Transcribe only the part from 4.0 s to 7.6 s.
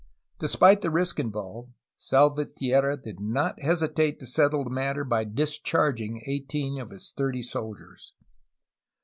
to settle the matter by discharging eighteen of his thirty